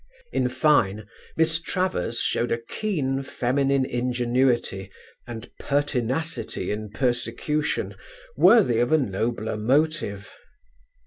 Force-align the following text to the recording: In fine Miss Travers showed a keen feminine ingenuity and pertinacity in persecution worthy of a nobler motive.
In 0.31 0.49
fine 0.49 1.05
Miss 1.37 1.61
Travers 1.61 2.21
showed 2.21 2.51
a 2.51 2.57
keen 2.57 3.21
feminine 3.21 3.85
ingenuity 3.85 4.89
and 5.27 5.47
pertinacity 5.59 6.71
in 6.71 6.89
persecution 6.89 7.93
worthy 8.35 8.79
of 8.79 8.91
a 8.91 8.97
nobler 8.97 9.57
motive. 9.57 10.31